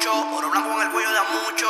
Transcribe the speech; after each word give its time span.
mucho, 0.00 0.12
oro 0.34 0.50
blanco 0.50 0.70
en 0.76 0.86
el 0.86 0.90
cuello 0.92 1.10
de 1.10 1.18
a 1.18 1.24
mucho. 1.24 1.66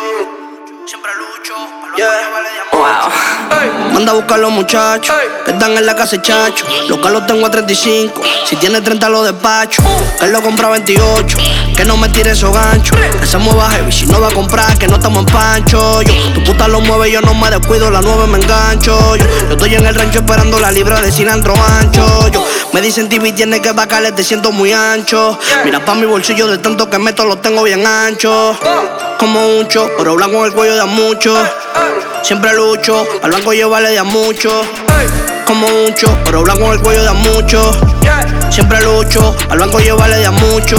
Siempre 0.86 1.10
lucho, 1.16 1.54
para 1.80 1.96
Yeah. 1.96 2.30
vale 2.30 2.48
de 2.48 2.64
mucho. 2.64 2.76
Wow. 2.78 3.49
Manda 3.92 4.12
a 4.12 4.14
buscar 4.14 4.38
los 4.38 4.50
muchachos 4.50 5.14
que 5.44 5.50
están 5.50 5.76
en 5.76 5.84
la 5.84 5.94
casa 5.94 6.16
de 6.16 6.22
chacho. 6.22 6.64
Los 6.88 6.98
carros 6.98 7.26
tengo 7.26 7.46
a 7.46 7.50
35. 7.50 8.22
Si 8.44 8.56
tiene 8.56 8.80
30 8.80 9.08
lo 9.08 9.22
despacho. 9.22 9.82
Que 10.18 10.26
él 10.26 10.32
lo 10.32 10.42
compra 10.42 10.68
a 10.68 10.70
28. 10.70 11.38
Que 11.76 11.84
no 11.84 11.96
me 11.96 12.08
tire 12.08 12.30
esos 12.30 12.52
ganchos. 12.52 12.96
Que 13.20 13.26
se 13.26 13.38
mueva 13.38 13.70
heavy. 13.70 13.92
Si 13.92 14.06
no 14.06 14.20
va 14.20 14.28
a 14.28 14.32
comprar, 14.32 14.78
que 14.78 14.86
no 14.86 14.96
estamos 14.96 15.20
en 15.20 15.26
pancho. 15.26 16.02
Yo, 16.02 16.12
tu 16.34 16.44
puta 16.44 16.68
lo 16.68 16.80
mueve, 16.80 17.10
yo 17.10 17.20
no 17.20 17.34
me 17.34 17.50
descuido. 17.50 17.90
La 17.90 18.00
nueve 18.00 18.26
me 18.26 18.38
engancho. 18.38 19.16
Yo, 19.16 19.24
yo 19.26 19.50
estoy 19.50 19.74
en 19.74 19.86
el 19.86 19.94
rancho 19.94 20.20
esperando 20.20 20.60
la 20.60 20.70
libra 20.70 21.00
de 21.00 21.10
cilantro 21.10 21.54
ancho. 21.80 22.28
Yo, 22.28 22.44
me 22.72 22.80
dicen 22.80 23.08
TV 23.08 23.32
tiene 23.32 23.60
que 23.60 23.72
bajarle, 23.72 24.12
te 24.12 24.22
siento 24.22 24.52
muy 24.52 24.72
ancho. 24.72 25.38
Mira 25.64 25.84
pa' 25.84 25.94
mi 25.94 26.06
bolsillo 26.06 26.46
de 26.46 26.58
tanto 26.58 26.88
que 26.88 26.98
meto, 26.98 27.24
lo 27.24 27.38
tengo 27.38 27.62
bien 27.62 27.86
ancho. 27.86 28.56
Como 29.18 29.58
un 29.58 29.68
cho, 29.68 29.90
oro 29.98 30.14
blanco 30.14 30.38
en 30.38 30.44
el 30.46 30.52
cuello 30.52 30.74
de 30.74 30.80
a 30.80 30.86
mucho. 30.86 31.36
Siempre 32.22 32.52
lucho, 32.54 33.06
al 33.22 33.30
blanco 33.30 33.52
yo 33.52 33.70
vale 33.70 33.90
de 33.90 33.98
a 33.98 34.04
mucho. 34.04 34.62
Como 35.46 35.66
un 35.66 35.94
cho, 35.94 36.16
oro 36.26 36.42
blanco 36.42 36.66
en 36.66 36.72
el 36.72 36.80
cuello 36.80 37.02
de 37.02 37.08
a 37.08 37.12
mucho. 37.12 37.72
Siempre 38.50 38.80
lucho, 38.82 39.34
al 39.48 39.58
blanco 39.58 39.80
yo 39.80 39.96
vale 39.96 40.16
de 40.16 40.26
a 40.26 40.30
mucho. 40.30 40.76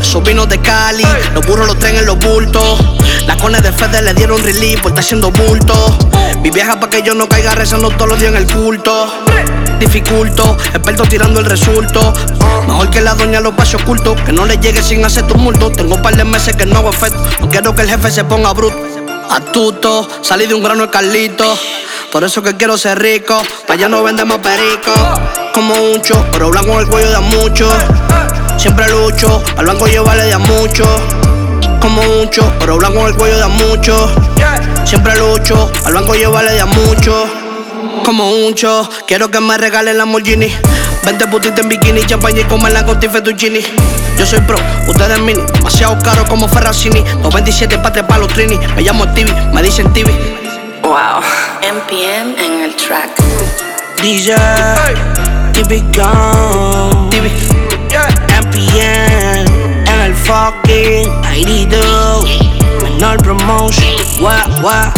Esos 0.00 0.22
vinos 0.22 0.48
de 0.48 0.58
Cali, 0.60 1.04
los 1.34 1.46
burros 1.46 1.66
los 1.66 1.78
traen 1.78 1.96
en 1.96 2.06
los 2.06 2.18
bultos. 2.18 2.80
Las 3.26 3.36
cones 3.36 3.62
de 3.62 3.72
Fede 3.72 4.02
le 4.02 4.14
dieron 4.14 4.42
relief, 4.42 4.80
pues 4.82 4.92
está 4.92 5.00
haciendo 5.00 5.30
bulto. 5.30 5.96
Mi 6.42 6.50
vieja 6.50 6.78
pa' 6.78 6.90
que 6.90 7.02
yo 7.02 7.14
no 7.14 7.28
caiga 7.28 7.54
rezando 7.54 7.90
todos 7.90 8.08
los 8.08 8.18
días 8.18 8.32
en 8.32 8.38
el 8.38 8.52
culto. 8.52 9.06
Dificulto, 9.78 10.56
experto 10.74 11.04
tirando 11.04 11.40
el 11.40 11.46
resulto. 11.46 12.12
Mejor 12.66 12.90
que 12.90 13.00
la 13.00 13.14
doña 13.14 13.40
los 13.40 13.54
pasos 13.54 13.80
ocultos, 13.82 14.20
que 14.22 14.32
no 14.32 14.44
le 14.44 14.58
llegue 14.58 14.82
sin 14.82 15.04
hacer 15.04 15.26
tumulto. 15.26 15.70
Tengo 15.70 15.94
un 15.94 16.02
par 16.02 16.16
de 16.16 16.24
meses 16.24 16.56
que 16.56 16.66
no 16.66 16.78
hago 16.78 16.90
efecto, 16.90 17.22
no 17.40 17.48
quiero 17.48 17.74
que 17.74 17.82
el 17.82 17.90
jefe 17.90 18.10
se 18.10 18.24
ponga 18.24 18.52
bruto. 18.52 18.89
Astuto, 19.30 20.08
salí 20.22 20.46
de 20.46 20.54
un 20.54 20.62
grano 20.62 20.86
de 20.86 20.90
Carlito. 20.90 21.56
Por 22.10 22.24
eso 22.24 22.42
que 22.42 22.56
quiero 22.56 22.76
ser 22.76 22.98
rico, 22.98 23.40
pa' 23.64 23.74
allá 23.74 23.88
no 23.88 24.02
vendemos 24.02 24.38
perico. 24.38 24.92
Como 25.54 25.72
un 25.72 26.02
cho, 26.02 26.16
oro 26.34 26.50
blanco 26.50 26.72
en 26.72 26.78
el 26.80 26.86
cuello 26.88 27.10
de 27.10 27.16
a 27.16 27.20
mucho. 27.20 27.68
Siempre 28.56 28.88
lucho, 28.90 29.40
al 29.56 29.66
blanco 29.66 29.86
yo 29.86 30.02
vale 30.02 30.24
de 30.24 30.32
a 30.32 30.38
mucho. 30.38 30.84
Como 31.80 32.02
un 32.02 32.28
cho, 32.28 32.42
oro 32.60 32.78
blanco 32.78 33.00
en 33.02 33.06
el 33.06 33.14
cuello 33.14 33.36
de 33.36 33.44
a 33.44 33.48
mucho. 33.48 34.12
Siempre 34.84 35.16
lucho, 35.16 35.70
al 35.84 35.92
blanco 35.92 36.16
yo 36.16 36.32
vale 36.32 36.50
de 36.50 36.60
a 36.62 36.66
mucho. 36.66 37.24
Como 38.04 38.32
un 38.32 38.54
cho, 38.56 38.90
quiero 39.06 39.30
que 39.30 39.38
me 39.38 39.56
regalen 39.56 39.96
Lamborghini. 39.96 40.52
Vente 41.04 41.28
putita 41.28 41.60
en 41.60 41.68
bikini, 41.68 42.04
champaña 42.04 42.40
y 42.40 42.44
comerla 42.44 42.84
con 42.84 43.00
fettuccini. 43.00 43.60
Yo 44.20 44.26
soy 44.26 44.40
pro, 44.42 44.58
ustedes 44.86 45.18
mini, 45.20 45.40
demasiado 45.54 45.98
caro 46.02 46.26
como 46.26 46.46
Ferracini. 46.46 47.00
227 47.22 47.78
pa' 47.78 47.90
trepar 47.90 48.18
los 48.20 48.28
trini. 48.28 48.58
Me 48.76 48.82
llamo 48.82 49.04
Stevie, 49.04 49.32
me 49.54 49.62
dicen 49.62 49.90
TV. 49.94 50.10
Wow. 50.82 51.22
MPM 51.62 52.38
en 52.38 52.60
el 52.64 52.76
track. 52.76 53.08
DJ, 54.02 54.34
TV 55.54 55.82
Gone, 55.96 57.08
TV, 57.08 57.30
MPN, 58.42 59.88
en 59.88 60.00
el 60.00 60.14
fucking 60.14 61.08
82, 61.24 62.24
menor 62.82 63.16
promotion, 63.22 63.94
wah, 64.20 64.44
wah, 64.62 64.92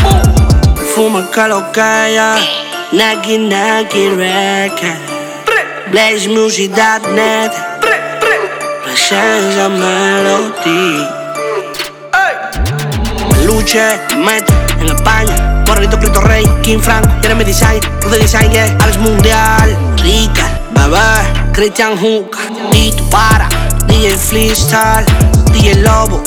perfume 0.74 1.22
que 1.32 1.46
lo 1.46 1.70
calla, 1.70 2.38
Nike, 2.90 3.38
Nike 3.38 4.10
Record, 4.16 4.98
BlazeMusic.net, 5.92 7.71
presencia 8.92 9.68
melody. 9.68 11.06
Luche, 13.46 13.98
mete 14.18 14.52
en 14.80 14.86
España. 14.86 15.64
Morrito, 15.66 15.98
Cristo 15.98 16.20
Rey, 16.20 16.44
King 16.62 16.78
Frank, 16.78 17.06
Jeremy 17.22 17.44
Design, 17.44 17.80
Rude 18.02 18.18
Design, 18.18 18.50
yeah. 18.52 18.76
Alex 18.82 18.98
Mundial, 18.98 19.76
Rica, 20.02 20.46
Bebé, 20.74 21.52
Christian 21.54 21.96
Hook, 21.96 22.36
Tito 22.70 23.02
Para, 23.10 23.48
DJ 23.86 24.16
Freestyle, 24.16 25.06
DJ 25.52 25.76
Lobo, 25.82 26.22